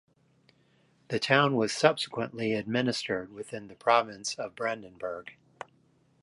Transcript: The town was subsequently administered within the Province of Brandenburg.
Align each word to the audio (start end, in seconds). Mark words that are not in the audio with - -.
The 1.09 1.19
town 1.19 1.55
was 1.55 1.71
subsequently 1.71 2.53
administered 2.53 3.31
within 3.31 3.67
the 3.67 3.75
Province 3.75 4.33
of 4.33 4.55
Brandenburg. 4.55 5.35